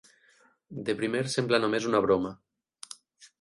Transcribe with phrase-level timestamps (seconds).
[0.87, 2.33] De primer sembla només una broma.